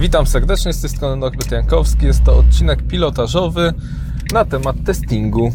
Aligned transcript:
Witam 0.00 0.26
serdecznie, 0.26 0.72
z 0.72 0.80
tej 0.80 0.90
strony 0.90 1.16
Norbert 1.16 1.50
Jankowski. 1.50 2.06
Jest 2.06 2.24
to 2.24 2.36
odcinek 2.36 2.82
pilotażowy 2.82 3.72
na 4.32 4.44
temat 4.44 4.76
testingu. 4.86 5.52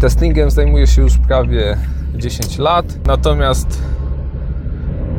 Testingiem 0.00 0.50
zajmuję 0.50 0.86
się 0.86 1.02
już 1.02 1.18
prawie 1.18 1.76
10 2.14 2.58
lat, 2.58 3.06
natomiast 3.06 3.82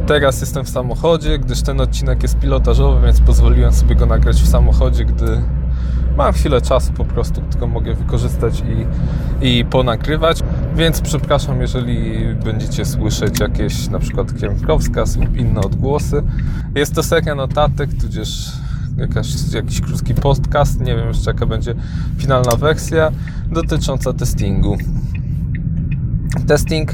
teraz 0.07 0.41
jestem 0.41 0.65
w 0.65 0.70
samochodzie, 0.70 1.39
gdyż 1.39 1.62
ten 1.62 1.81
odcinek 1.81 2.23
jest 2.23 2.39
pilotażowy, 2.39 3.05
więc 3.05 3.21
pozwoliłem 3.21 3.73
sobie 3.73 3.95
go 3.95 4.05
nagrać 4.05 4.35
w 4.35 4.47
samochodzie, 4.47 5.05
gdy 5.05 5.41
mam 6.17 6.33
chwilę 6.33 6.61
czasu 6.61 6.93
po 6.93 7.05
prostu, 7.05 7.41
którą 7.41 7.67
mogę 7.67 7.93
wykorzystać 7.93 8.63
i, 9.41 9.47
i 9.47 9.65
ponagrywać. 9.65 10.43
Więc 10.75 11.01
przepraszam, 11.01 11.61
jeżeli 11.61 12.25
będziecie 12.35 12.85
słyszeć 12.85 13.39
jakieś 13.39 13.87
na 13.87 13.99
przykład 13.99 14.39
kierunkowskaz 14.39 15.17
lub 15.17 15.37
inne 15.37 15.62
odgłosy. 15.62 16.23
Jest 16.75 16.95
to 16.95 17.03
seria 17.03 17.35
notatek, 17.35 17.89
tudzież 18.02 18.52
jakaś, 18.98 19.53
jakiś 19.53 19.81
krótki 19.81 20.13
podcast, 20.13 20.80
nie 20.80 20.95
wiem 20.95 21.08
jeszcze 21.08 21.31
jaka 21.31 21.45
będzie 21.45 21.75
finalna 22.17 22.55
wersja 22.55 23.11
dotycząca 23.52 24.13
testingu. 24.13 24.77
Testing, 26.48 26.94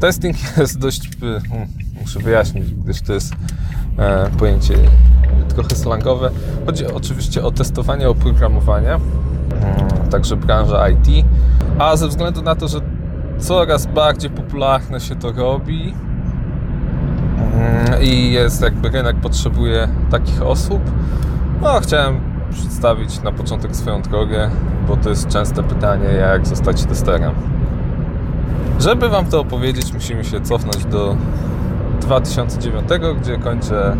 testing 0.00 0.36
jest 0.58 0.78
dość, 0.78 1.10
hmm, 1.20 1.68
muszę 2.00 2.20
wyjaśnić, 2.20 2.74
gdyż 2.74 3.00
to 3.00 3.12
jest 3.12 3.32
e, 3.98 4.30
pojęcie 4.38 4.74
trochę 5.54 5.76
slangowe. 5.76 6.30
Chodzi 6.66 6.86
oczywiście 6.86 7.44
o 7.44 7.50
testowanie 7.50 8.08
oprogramowania, 8.08 8.94
mm, 8.94 10.08
także 10.10 10.36
branża 10.36 10.88
IT, 10.88 11.24
a 11.78 11.96
ze 11.96 12.08
względu 12.08 12.42
na 12.42 12.54
to, 12.54 12.68
że 12.68 12.80
coraz 13.38 13.86
bardziej 13.86 14.30
popularne 14.30 15.00
się 15.00 15.16
to 15.16 15.32
robi 15.32 15.94
mm, 17.52 18.02
i 18.02 18.32
jest 18.32 18.62
jakby 18.62 18.88
rynek 18.88 19.16
potrzebuje 19.16 19.88
takich 20.10 20.42
osób, 20.42 20.80
no 21.62 21.80
chciałem 21.80 22.20
przedstawić 22.50 23.22
na 23.22 23.32
początek 23.32 23.76
swoją 23.76 24.02
drogę, 24.02 24.50
bo 24.88 24.96
to 24.96 25.08
jest 25.08 25.28
częste 25.28 25.62
pytanie, 25.62 26.04
jak 26.04 26.46
zostać 26.46 26.84
testerem. 26.84 27.32
Żeby 28.80 29.08
Wam 29.08 29.26
to 29.26 29.40
opowiedzieć, 29.40 29.92
musimy 29.92 30.24
się 30.24 30.40
cofnąć 30.40 30.84
do 30.84 31.16
2009, 32.00 32.88
gdzie 33.20 33.38
kończę 33.38 33.96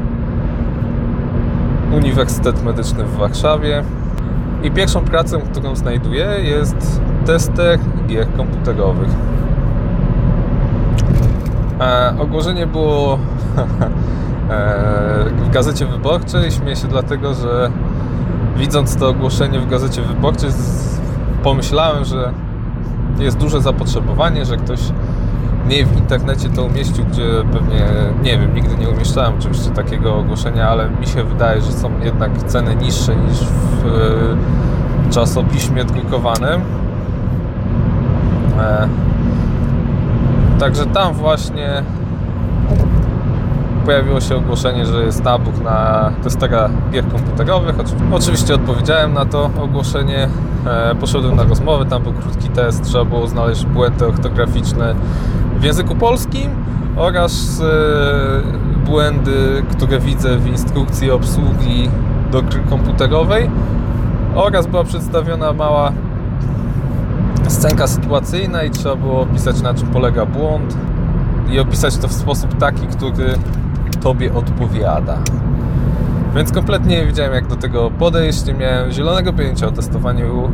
Uniwersytet 1.97 2.65
Medyczny 2.65 3.05
w 3.05 3.17
Warszawie. 3.17 3.85
I 4.63 4.71
pierwszą 4.71 5.05
pracę, 5.05 5.41
którą 5.41 5.77
znajduję, 5.77 6.27
jest 6.43 7.01
tester 7.27 7.79
gier 8.07 8.33
komputerowych. 8.37 9.09
E, 11.81 12.15
ogłoszenie 12.19 12.67
było 12.67 13.15
e, 14.51 15.25
w 15.45 15.51
gazecie 15.51 15.87
wyborczej. 15.87 16.51
Śmieję 16.51 16.77
się 16.77 16.89
dlatego, 16.89 17.35
że 17.35 17.71
widząc 18.57 18.97
to 18.97 19.09
ogłoszenie 19.09 19.61
w 19.61 19.69
gazecie 19.69 20.03
wyborczej, 20.03 20.51
pomyślałem, 21.43 22.05
że 22.05 22.33
jest 23.19 23.39
duże 23.39 23.61
zapotrzebowanie, 23.61 24.45
że 24.45 24.57
ktoś 24.57 24.81
nie 25.71 25.87
w 25.87 25.97
internecie 25.97 26.49
to 26.49 26.65
umieścił, 26.65 27.05
gdzie 27.05 27.23
pewnie, 27.53 27.87
nie 28.23 28.39
wiem, 28.39 28.55
nigdy 28.55 28.77
nie 28.77 28.89
umieszczałem 28.89 29.33
oczywiście 29.39 29.71
takiego 29.71 30.17
ogłoszenia, 30.17 30.69
ale 30.69 30.91
mi 30.91 31.07
się 31.07 31.25
wydaje, 31.25 31.61
że 31.61 31.73
są 31.73 31.91
jednak 32.05 32.43
ceny 32.43 32.77
niższe 32.77 33.17
niż 33.17 33.39
w 33.39 33.87
e, 33.87 35.11
czasopiśmie 35.11 35.85
drukowanym. 35.85 36.61
E, 38.61 38.89
także 40.59 40.87
tam 40.87 41.15
właśnie 41.15 41.83
pojawiło 43.85 44.21
się 44.21 44.37
ogłoszenie, 44.37 44.87
że 44.87 45.05
jest 45.05 45.25
nabór 45.25 45.63
na 45.63 46.11
testera 46.23 46.71
gier 46.93 47.09
komputerowych. 47.09 47.75
Oczywiście 48.13 48.55
odpowiedziałem 48.55 49.13
na 49.13 49.25
to 49.25 49.51
ogłoszenie, 49.63 50.29
e, 50.67 50.95
poszedłem 50.95 51.37
na 51.37 51.43
rozmowę, 51.43 51.87
tam 51.87 52.03
był 52.03 52.13
krótki 52.13 52.49
test, 52.49 52.85
trzeba 52.85 53.05
było 53.05 53.27
znaleźć 53.27 53.67
błędy 53.67 54.07
ortograficzne 54.07 54.95
w 55.61 55.65
języku 55.65 55.95
polskim 55.95 56.51
oraz 56.97 57.61
e, 57.61 58.87
błędy, 58.87 59.63
które 59.71 59.99
widzę 59.99 60.39
w 60.39 60.47
instrukcji 60.47 61.11
obsługi 61.11 61.89
do 62.33 62.43
gry 62.43 62.61
komputerowej 62.71 63.51
oraz 64.35 64.67
była 64.67 64.85
przedstawiona 64.85 65.53
mała 65.53 65.93
scenka 67.49 67.87
sytuacyjna 67.87 68.63
i 68.63 68.71
trzeba 68.71 68.97
było 68.97 69.21
opisać 69.21 69.63
na 69.63 69.75
czym 69.75 69.89
polega 69.89 70.27
błąd 70.27 70.77
i 71.53 71.61
opisać 71.61 71.97
to 71.97 72.09
w 72.09 72.13
sposób 72.13 72.59
taki, 72.59 72.87
który 72.87 73.35
Tobie 74.01 74.35
odpowiada. 74.35 75.19
Więc 76.35 76.53
kompletnie 76.53 76.97
nie 76.97 77.07
wiedziałem 77.07 77.35
jak 77.35 77.47
do 77.47 77.57
tego 77.57 77.91
podejść, 77.91 78.47
nie 78.47 78.55
miałem 78.55 78.91
zielonego 78.91 79.33
pojęcia 79.33 79.67
o 79.67 79.71
testowaniu 79.71 80.51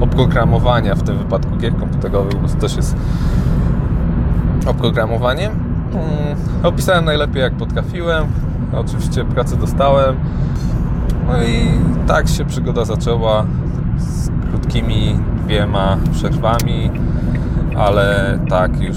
oprogramowania, 0.00 0.94
w 0.94 1.02
tym 1.02 1.18
wypadku 1.18 1.56
gier 1.56 1.76
komputerowych, 1.76 2.42
bo 2.42 2.48
to 2.48 2.54
też 2.54 2.76
jest 2.76 2.96
oprogramowanie. 4.66 5.50
Hmm, 5.92 6.36
opisałem 6.62 7.04
najlepiej 7.04 7.42
jak 7.42 7.54
potrafiłem. 7.54 8.26
Oczywiście 8.72 9.24
pracę 9.24 9.56
dostałem. 9.56 10.16
No 11.26 11.42
i 11.42 11.68
tak 12.06 12.28
się 12.28 12.44
przygoda 12.44 12.84
zaczęła 12.84 13.46
z 13.98 14.30
krótkimi 14.50 15.18
dwiema 15.44 15.96
przerwami, 16.12 16.90
ale 17.76 18.38
tak 18.48 18.80
już 18.80 18.96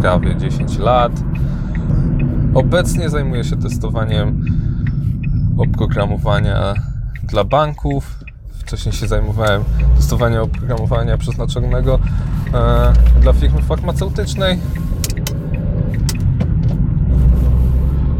prawie 0.00 0.36
10 0.36 0.78
lat. 0.78 1.12
Obecnie 2.54 3.10
zajmuję 3.10 3.44
się 3.44 3.56
testowaniem 3.56 4.44
oprogramowania 5.58 6.74
dla 7.24 7.44
banków. 7.44 8.18
Wcześniej 8.50 8.92
się 8.92 9.06
zajmowałem 9.06 9.64
testowaniem 9.96 10.42
oprogramowania 10.42 11.18
przeznaczonego 11.18 11.98
dla 13.20 13.32
firmy 13.32 13.62
farmaceutycznej. 13.62 14.58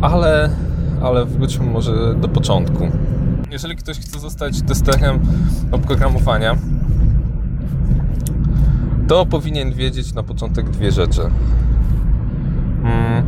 Ale, 0.00 0.50
ale 1.02 1.24
wróćmy 1.24 1.66
może 1.66 2.14
do 2.14 2.28
początku. 2.28 2.88
Jeżeli 3.50 3.76
ktoś 3.76 3.98
chce 3.98 4.18
zostać 4.18 4.62
testerem 4.62 5.20
oprogramowania, 5.72 6.56
to 9.08 9.26
powinien 9.26 9.72
wiedzieć 9.72 10.14
na 10.14 10.22
początek 10.22 10.70
dwie 10.70 10.92
rzeczy. 10.92 11.22
Mm, 12.82 13.24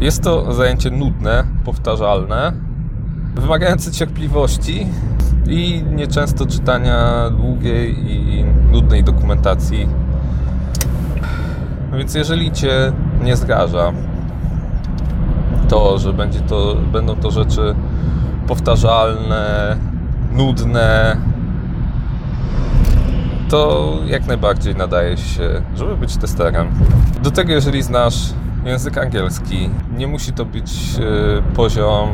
jest 0.00 0.22
to 0.22 0.52
zajęcie 0.52 0.90
nudne, 0.90 1.44
powtarzalne, 1.64 2.52
wymagające 3.34 3.92
cierpliwości 3.92 4.86
i 5.46 5.82
nieczęsto 5.96 6.46
czytania 6.46 7.30
długiej 7.30 8.12
i 8.12 8.44
nudnej 8.72 9.04
dokumentacji. 9.04 9.88
Więc 11.98 12.14
jeżeli 12.14 12.52
Cię 12.52 12.92
nie 13.22 13.36
zraża 13.36 13.92
to, 15.68 15.98
że 15.98 16.12
będzie 16.12 16.40
to, 16.40 16.76
będą 16.92 17.16
to 17.16 17.30
rzeczy 17.30 17.74
powtarzalne, 18.46 19.76
nudne, 20.32 21.16
to 23.48 23.92
jak 24.06 24.26
najbardziej 24.26 24.76
nadaje 24.76 25.16
się, 25.16 25.62
żeby 25.76 25.96
być 25.96 26.16
testerem. 26.16 26.68
Do 27.22 27.30
tego, 27.30 27.52
jeżeli 27.52 27.82
znasz 27.82 28.34
język 28.64 28.98
angielski, 28.98 29.70
nie 29.96 30.06
musi 30.06 30.32
to 30.32 30.44
być 30.44 30.72
e, 30.98 31.42
poziom 31.54 32.08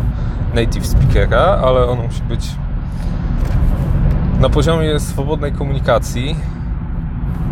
native 0.55 0.87
speakera, 0.87 1.61
ale 1.65 1.87
on 1.87 1.99
musi 2.03 2.23
być 2.23 2.49
na 4.41 4.49
poziomie 4.49 5.01
swobodnej 5.01 5.53
komunikacji, 5.53 6.37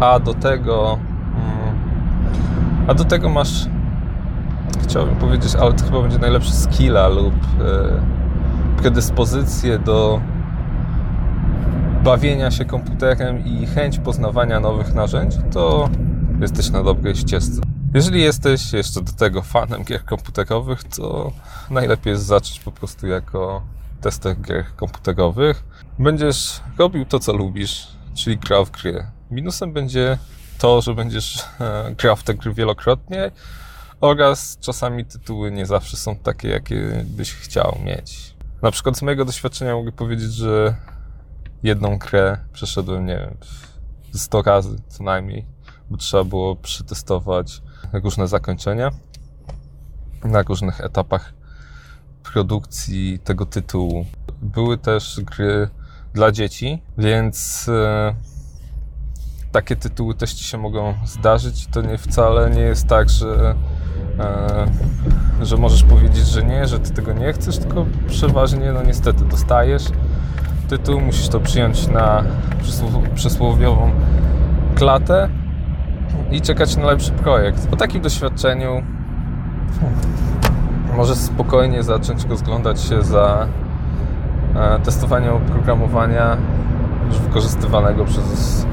a 0.00 0.21
do 0.21 0.34
tego 0.34 0.99
a 2.88 2.94
do 2.94 3.04
tego 3.04 3.28
masz 3.28 3.66
chciałbym 4.82 5.16
powiedzieć, 5.16 5.54
ale 5.54 5.72
to 5.72 5.84
chyba 5.84 6.03
będzie 6.03 6.19
najlepszy 6.19 6.53
skilla 6.53 7.09
lub 7.09 7.34
predyspozycję 8.76 9.79
do 9.79 10.20
bawienia 12.05 12.50
się 12.50 12.64
komputerem 12.64 13.44
i 13.44 13.67
chęć 13.67 13.99
poznawania 13.99 14.61
nowych 14.61 14.94
narzędzi, 14.94 15.38
to 15.52 15.88
jesteś 16.40 16.70
na 16.70 16.82
dobrej 16.82 17.17
ścieżce. 17.17 17.61
Jeżeli 17.94 18.20
jesteś 18.20 18.73
jeszcze 18.73 19.02
do 19.02 19.12
tego 19.12 19.43
fanem 19.43 19.85
gier 19.85 20.05
komputerowych, 20.05 20.85
to 20.85 21.32
najlepiej 21.70 22.11
jest 22.11 22.26
zacząć 22.26 22.61
po 22.61 22.73
prostu 22.73 23.06
jako 23.06 23.62
tester 24.00 24.40
gier 24.40 24.64
komputerowych. 24.76 25.64
Będziesz 25.99 26.61
robił 26.79 27.05
to, 27.05 27.19
co 27.19 27.32
lubisz, 27.32 27.88
czyli 28.14 28.38
grał 28.38 28.64
w 28.64 28.70
gry. 28.70 29.06
Minusem 29.31 29.73
będzie 29.73 30.19
to, 30.58 30.81
że 30.81 30.94
będziesz 30.94 31.44
e, 31.60 31.94
grał 31.99 32.16
w 32.16 32.22
te 32.22 32.34
gry 32.34 32.55
wielokrotnie 32.55 33.31
oraz 34.00 34.58
czasami 34.60 35.05
tytuły 35.05 35.50
nie 35.50 35.66
zawsze 35.66 35.96
są 35.96 36.16
takie, 36.16 36.49
jakie 36.49 37.05
byś 37.05 37.34
chciał 37.34 37.78
mieć. 37.84 38.34
Na 38.62 38.70
przykład 38.70 38.96
z 38.99 39.02
mojego 39.02 39.25
doświadczenia 39.25 39.75
mogę 39.75 39.93
powiedzieć, 39.93 40.32
że 40.32 40.75
jedną 41.62 41.99
grę 41.99 42.38
przeszedłem, 42.52 43.06
nie 43.06 43.16
wiem, 43.16 43.37
100 44.14 44.43
razy 44.43 44.76
co 44.88 45.05
najmniej, 45.05 45.46
bo 45.90 45.96
trzeba 45.96 46.25
było 46.25 46.56
przetestować 46.56 47.62
różne 47.93 48.28
zakończenia 48.28 48.90
na 50.25 50.43
różnych 50.43 50.81
etapach 50.81 51.32
produkcji 52.22 53.19
tego 53.19 53.46
tytułu. 53.46 54.06
Były 54.43 54.78
też 54.78 55.20
gry 55.20 55.69
dla 56.14 56.32
dzieci, 56.32 56.82
więc 56.99 57.69
e, 57.69 58.14
takie 59.53 59.77
tytuły 59.77 60.15
też 60.15 60.33
ci 60.33 60.45
się 60.45 60.59
mogą 60.59 60.95
zdarzyć. 61.05 61.67
To 61.67 61.83
nie 61.83 61.99
wcale 61.99 62.50
nie 62.50 62.61
jest 62.61 62.87
tak, 62.87 63.11
że, 63.11 63.55
e, 64.21 64.67
że 65.43 65.56
możesz 65.56 65.83
powiedzieć, 65.83 66.27
że 66.27 66.43
nie, 66.43 66.67
że 66.67 66.79
ty 66.79 66.91
tego 66.91 67.12
nie 67.12 67.33
chcesz, 67.33 67.59
tylko 67.59 67.87
przeważnie, 68.09 68.73
no 68.73 68.83
niestety, 68.83 69.25
dostajesz 69.25 69.85
tytuł, 70.69 71.00
musisz 71.00 71.29
to 71.29 71.41
przyjąć 71.41 71.87
na 71.87 72.25
przysłowiową 73.15 73.91
klatę 74.75 75.29
i 76.31 76.41
czekać 76.41 76.77
na 76.77 76.87
lepszy 76.87 77.12
projekt. 77.12 77.67
Po 77.67 77.77
takim 77.77 78.03
doświadczeniu 78.03 78.83
możesz 80.97 81.19
spokojnie 81.19 81.83
zacząć 81.83 82.25
rozglądać 82.25 82.81
się 82.81 83.03
za 83.03 83.47
e, 84.55 84.81
testowaniem 84.81 85.35
oprogramowania 85.35 86.37
już 87.09 87.19
wykorzystywanego 87.19 88.05
przez 88.05 88.67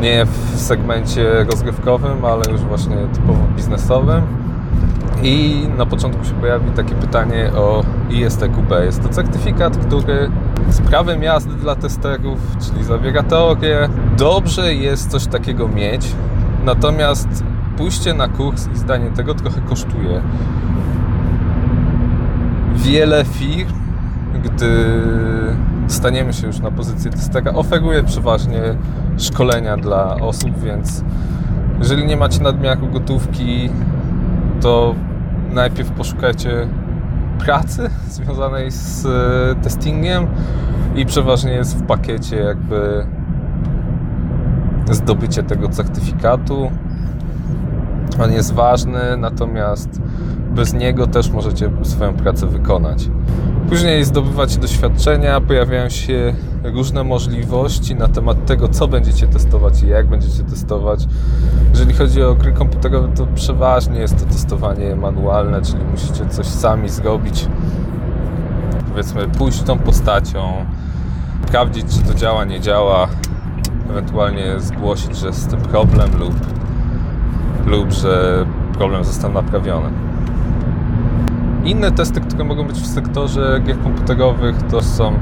nie 0.00 0.26
w 0.26 0.60
segmencie 0.60 1.44
rozgrywkowym, 1.44 2.24
ale 2.24 2.50
już 2.50 2.60
właśnie 2.60 2.96
typowo 3.12 3.44
biznesowym. 3.56 4.22
I 5.22 5.66
na 5.78 5.86
początku 5.86 6.24
się 6.24 6.34
pojawi 6.34 6.70
takie 6.70 6.94
pytanie 6.94 7.50
o 7.56 7.82
ISTQB. 8.10 8.70
Jest 8.84 9.02
to 9.02 9.08
certyfikat, 9.08 9.76
który 9.76 10.30
z 10.68 10.80
prawem 10.80 11.22
jazdy 11.22 11.54
dla 11.54 11.76
testerów, 11.76 12.38
czyli 12.60 12.84
zawiera 12.84 13.22
teorię. 13.22 13.88
Dobrze 14.16 14.74
jest 14.74 15.10
coś 15.10 15.26
takiego 15.26 15.68
mieć, 15.68 16.14
natomiast 16.64 17.44
pójście 17.76 18.14
na 18.14 18.28
kurs 18.28 18.68
i 18.74 18.78
zdanie 18.78 19.10
tego 19.10 19.34
trochę 19.34 19.60
kosztuje. 19.60 20.20
Wiele 22.74 23.24
firm, 23.24 23.72
gdy 24.44 25.00
staniemy 25.88 26.32
się 26.32 26.46
już 26.46 26.58
na 26.58 26.70
pozycję 26.70 27.10
testera, 27.10 27.52
oferuje 27.52 28.04
przeważnie 28.04 28.60
szkolenia 29.18 29.76
dla 29.76 30.14
osób, 30.14 30.58
więc 30.58 31.04
jeżeli 31.78 32.06
nie 32.06 32.16
macie 32.16 32.42
nadmiaru 32.42 32.86
gotówki, 32.86 33.70
to 34.60 34.94
najpierw 35.50 35.90
poszukajcie 35.90 36.68
pracy 37.38 37.90
związanej 38.10 38.70
z 38.70 39.06
e, 39.06 39.62
testingiem 39.62 40.26
i 40.96 41.06
przeważnie 41.06 41.52
jest 41.52 41.78
w 41.78 41.86
pakiecie 41.86 42.36
jakby 42.36 43.06
zdobycie 44.90 45.42
tego 45.42 45.68
certyfikatu. 45.68 46.70
On 48.24 48.32
jest 48.32 48.54
ważny, 48.54 49.16
natomiast 49.16 50.00
bez 50.54 50.74
niego 50.74 51.06
też 51.06 51.30
możecie 51.30 51.70
swoją 51.82 52.14
pracę 52.14 52.46
wykonać. 52.46 53.08
Później 53.68 54.04
zdobywacie 54.04 54.58
doświadczenia, 54.58 55.40
pojawiają 55.40 55.88
się 55.88 56.34
różne 56.64 57.04
możliwości 57.04 57.94
na 57.94 58.08
temat 58.08 58.46
tego, 58.46 58.68
co 58.68 58.88
będziecie 58.88 59.26
testować 59.26 59.82
i 59.82 59.88
jak 59.88 60.06
będziecie 60.06 60.42
testować. 60.42 61.06
Jeżeli 61.70 61.94
chodzi 61.94 62.22
o 62.22 62.34
gry 62.34 62.52
komputerowe, 62.52 63.08
to 63.16 63.26
przeważnie 63.34 64.00
jest 64.00 64.18
to 64.18 64.32
testowanie 64.32 64.96
manualne, 64.96 65.62
czyli 65.62 65.84
musicie 65.84 66.26
coś 66.26 66.46
sami 66.46 66.88
zrobić. 66.88 67.46
Powiedzmy, 68.90 69.28
pójść 69.28 69.62
tą 69.62 69.78
postacią, 69.78 70.66
sprawdzić, 71.46 71.86
czy 71.86 72.02
to 72.02 72.14
działa, 72.14 72.44
nie 72.44 72.60
działa, 72.60 73.08
ewentualnie 73.90 74.60
zgłosić, 74.60 75.16
że 75.16 75.26
jest 75.26 75.42
z 75.42 75.46
tym 75.46 75.60
problem 75.60 76.10
lub, 76.18 76.34
lub 77.66 77.92
że 77.92 78.46
problem 78.78 79.04
został 79.04 79.32
naprawiony. 79.32 80.07
Inne 81.68 81.92
testy, 81.92 82.20
które 82.20 82.44
mogą 82.44 82.64
być 82.64 82.76
w 82.76 82.86
sektorze 82.86 83.60
gier 83.66 83.82
komputerowych, 83.82 84.56
to 84.70 84.82
są 84.82 85.12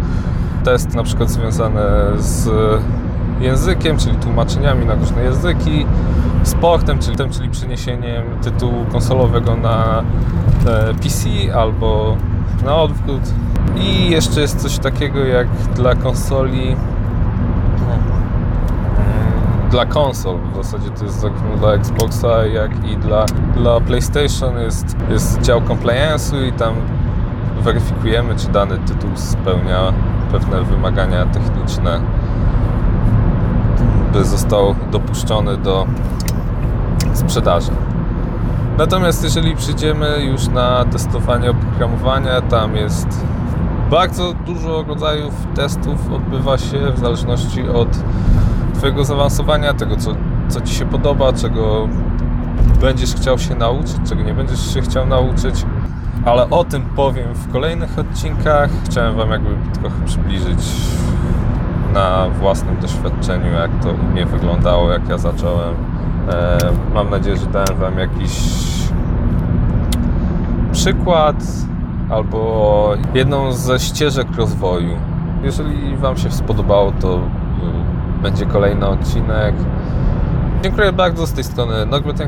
testy 0.64 0.96
na 0.96 1.02
przykład 1.02 1.30
związane 1.30 1.82
z 2.18 2.48
językiem, 3.40 3.98
czyli 3.98 4.16
tłumaczeniami 4.16 4.86
na 4.86 4.94
różne 4.94 5.22
języki, 5.22 5.86
sportem, 6.42 6.98
czyli, 6.98 7.16
tym, 7.16 7.30
czyli 7.30 7.50
przeniesieniem 7.50 8.24
tytułu 8.42 8.84
konsolowego 8.92 9.56
na 9.56 10.02
e, 10.66 10.94
PC 10.94 11.28
albo 11.54 12.16
na 12.64 12.76
odwrót. 12.76 13.22
I 13.76 14.10
jeszcze 14.10 14.40
jest 14.40 14.62
coś 14.62 14.78
takiego 14.78 15.18
jak 15.24 15.48
dla 15.74 15.94
konsoli 15.94 16.76
dla 19.70 19.86
konsol. 19.86 20.38
W 20.52 20.56
zasadzie 20.56 20.90
to 20.90 21.04
jest 21.04 21.20
zarówno 21.20 21.56
dla 21.56 21.72
Xboxa, 21.72 22.46
jak 22.46 22.88
i 22.88 22.96
dla, 22.96 23.24
dla 23.54 23.80
PlayStation 23.80 24.58
jest, 24.58 24.96
jest 25.10 25.40
dział 25.40 25.60
compliance'u 25.60 26.48
i 26.48 26.52
tam 26.52 26.74
weryfikujemy, 27.60 28.36
czy 28.36 28.48
dany 28.48 28.78
tytuł 28.78 29.10
spełnia 29.14 29.92
pewne 30.32 30.62
wymagania 30.62 31.26
techniczne, 31.26 32.00
by 34.12 34.24
został 34.24 34.74
dopuszczony 34.92 35.56
do 35.56 35.86
sprzedaży. 37.14 37.72
Natomiast 38.78 39.24
jeżeli 39.24 39.56
przyjdziemy 39.56 40.24
już 40.24 40.48
na 40.48 40.84
testowanie 40.84 41.50
oprogramowania, 41.50 42.40
tam 42.40 42.76
jest 42.76 43.26
bardzo 43.90 44.32
dużo 44.32 44.82
rodzajów 44.82 45.34
testów 45.54 46.12
odbywa 46.12 46.58
się 46.58 46.92
w 46.94 46.98
zależności 46.98 47.68
od 47.68 47.88
Twojego 48.78 49.04
zaawansowania, 49.04 49.74
tego 49.74 49.96
co, 49.96 50.14
co 50.48 50.60
Ci 50.60 50.74
się 50.74 50.86
podoba, 50.86 51.32
czego 51.32 51.88
będziesz 52.80 53.14
chciał 53.14 53.38
się 53.38 53.54
nauczyć, 53.54 53.96
czego 54.08 54.22
nie 54.22 54.34
będziesz 54.34 54.74
się 54.74 54.80
chciał 54.80 55.06
nauczyć. 55.06 55.66
Ale 56.24 56.50
o 56.50 56.64
tym 56.64 56.82
powiem 56.82 57.34
w 57.34 57.52
kolejnych 57.52 57.98
odcinkach. 57.98 58.70
Chciałem 58.84 59.16
Wam 59.16 59.30
jakby 59.30 59.50
trochę 59.80 60.04
przybliżyć 60.06 60.58
na 61.94 62.28
własnym 62.28 62.76
doświadczeniu, 62.80 63.52
jak 63.52 63.70
to 63.82 63.90
u 63.90 64.12
mnie 64.12 64.26
wyglądało, 64.26 64.92
jak 64.92 65.08
ja 65.08 65.18
zacząłem. 65.18 65.74
E, 66.28 66.58
mam 66.94 67.10
nadzieję, 67.10 67.36
że 67.36 67.46
dałem 67.46 67.76
Wam 67.76 67.98
jakiś 67.98 68.32
przykład 70.72 71.36
albo 72.10 72.90
jedną 73.14 73.52
ze 73.52 73.78
ścieżek 73.78 74.28
rozwoju. 74.36 74.96
Jeżeli 75.42 75.96
Wam 75.96 76.16
się 76.16 76.30
spodobało, 76.30 76.92
to 77.00 77.20
będzie 78.22 78.46
kolejny 78.46 78.86
odcinek. 78.86 79.54
Dziękuję 80.62 80.92
bardzo 80.92 81.26
z 81.26 81.32
tej 81.32 81.44
strony 81.44 81.86
Norbert. 81.86 82.22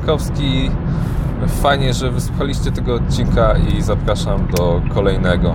Fajnie, 1.49 1.95
że 1.95 2.11
wysłuchaliście 2.11 2.73
tego 2.73 2.95
odcinka 2.95 3.55
i 3.59 3.83
zapraszam 3.83 4.47
do 4.57 4.83
kolejnego. 4.95 5.55